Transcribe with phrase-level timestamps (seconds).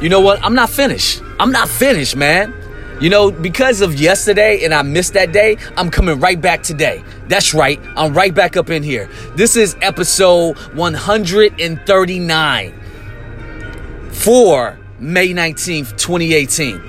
[0.00, 0.42] you know what?
[0.44, 1.22] I'm not finished.
[1.40, 2.54] I'm not finished, man.
[3.00, 7.04] You know, because of yesterday and I missed that day, I'm coming right back today.
[7.28, 7.78] That's right.
[7.94, 9.10] I'm right back up in here.
[9.34, 12.80] This is episode 139
[14.12, 16.80] for May 19th, 2018.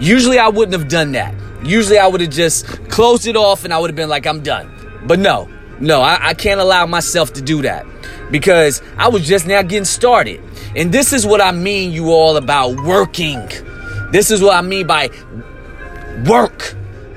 [0.00, 1.34] Usually I wouldn't have done that.
[1.64, 4.42] Usually I would have just closed it off and I would have been like, I'm
[4.42, 4.70] done.
[5.06, 5.48] But no,
[5.80, 7.86] no, I, I can't allow myself to do that
[8.30, 10.42] because I was just now getting started.
[10.76, 13.48] And this is what I mean, you all, about working.
[14.12, 15.10] This is what I mean by
[16.26, 16.74] work.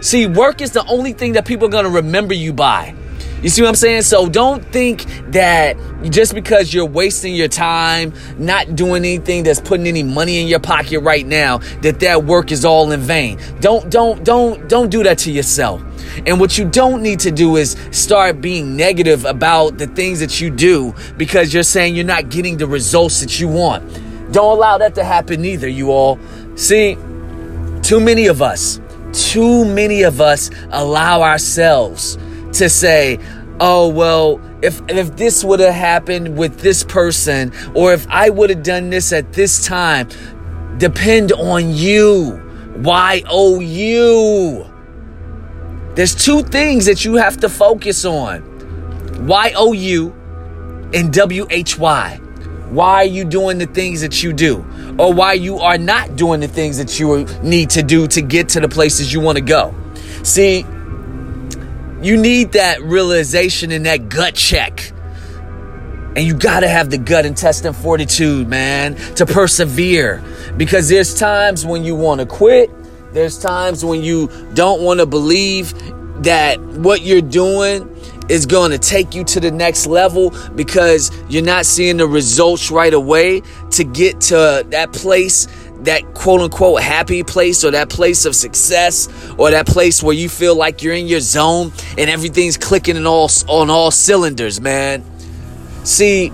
[0.00, 2.94] See, work is the only thing that people are going to remember you by.
[3.42, 4.02] You see what I'm saying?
[4.02, 5.76] So don't think that
[6.10, 10.60] just because you're wasting your time, not doing anything that's putting any money in your
[10.60, 13.38] pocket right now, that that work is all in vain.
[13.60, 15.82] Don't don't don't don't do that to yourself.
[16.26, 20.40] And what you don't need to do is start being negative about the things that
[20.40, 23.90] you do because you're saying you're not getting the results that you want.
[24.32, 26.18] Don't allow that to happen either, you all.
[26.56, 26.96] See,
[27.82, 28.80] too many of us,
[29.12, 32.18] too many of us allow ourselves
[32.54, 33.18] to say,
[33.60, 38.50] oh, well, if, if this would have happened with this person, or if I would
[38.50, 40.08] have done this at this time,
[40.78, 42.46] depend on you.
[42.76, 44.66] Y O U.
[45.94, 50.14] There's two things that you have to focus on Y O U
[50.94, 52.16] and W H Y.
[52.70, 54.64] Why are you doing the things that you do?
[54.98, 58.48] Or why you are not doing the things that you need to do to get
[58.50, 59.74] to the places you want to go?
[60.22, 60.64] See,
[62.02, 64.92] you need that realization and that gut check.
[66.16, 70.22] And you got to have the gut intestine fortitude, man, to persevere.
[70.56, 72.70] Because there's times when you want to quit.
[73.12, 75.72] There's times when you don't want to believe
[76.22, 77.88] that what you're doing
[78.28, 82.70] is going to take you to the next level because you're not seeing the results
[82.70, 85.48] right away to get to that place
[85.84, 90.28] that quote unquote happy place or that place of success or that place where you
[90.28, 95.04] feel like you're in your zone and everything's clicking in all on all cylinders, man.
[95.84, 96.32] See,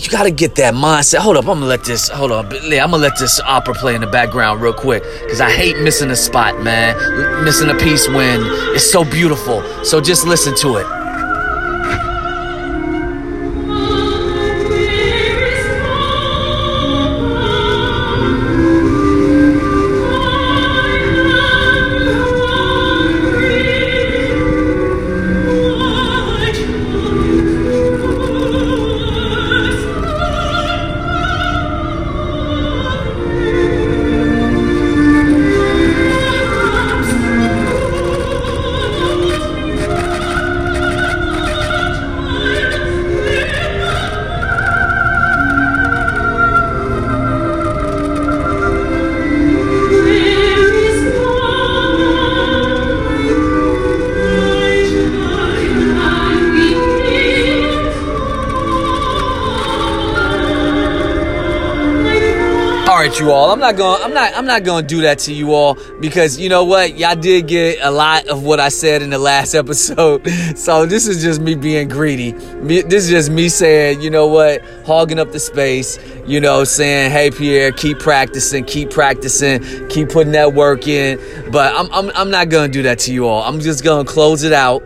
[0.00, 1.18] you gotta get that mindset.
[1.18, 2.08] Hold up, I'm gonna let this.
[2.08, 5.50] Hold on, I'm gonna let this opera play in the background real quick because I
[5.50, 7.44] hate missing a spot, man.
[7.44, 8.40] Missing a piece when
[8.74, 9.62] it's so beautiful.
[9.84, 10.99] So just listen to it.
[63.18, 63.50] You all.
[63.50, 64.02] I'm not going.
[64.02, 64.36] I'm not.
[64.36, 66.96] I'm not going to do that to you all because you know what?
[66.96, 70.28] Y'all did get a lot of what I said in the last episode.
[70.56, 72.32] So this is just me being greedy.
[72.32, 74.62] Me, this is just me saying, you know what?
[74.86, 75.98] Hogging up the space.
[76.26, 81.18] You know, saying, hey Pierre, keep practicing, keep practicing, keep putting that work in.
[81.50, 81.90] But I'm.
[81.92, 83.42] I'm, I'm not going to do that to you all.
[83.42, 84.82] I'm just going to close it out.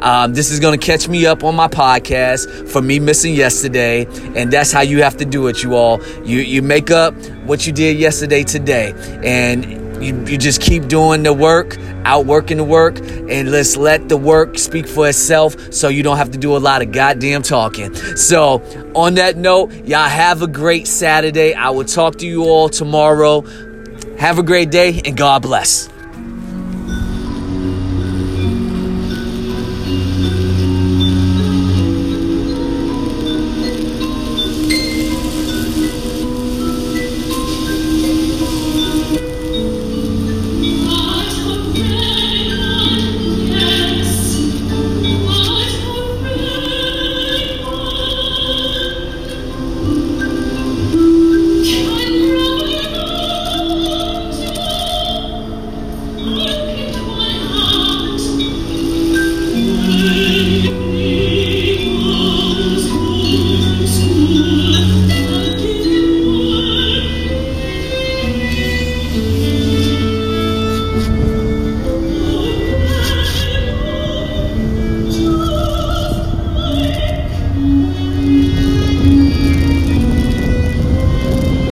[0.00, 4.06] Um, this is going to catch me up on my podcast for me missing yesterday,
[4.34, 6.02] and that's how you have to do it, you all.
[6.24, 7.14] You you make up
[7.44, 8.92] what you did yesterday today,
[9.24, 14.16] and you, you just keep doing the work, outworking the work, and let's let the
[14.16, 17.94] work speak for itself so you don't have to do a lot of goddamn talking.
[18.16, 18.62] So,
[18.94, 21.54] on that note, y'all have a great Saturday.
[21.54, 23.42] I will talk to you all tomorrow.
[24.18, 25.88] Have a great day, and God bless.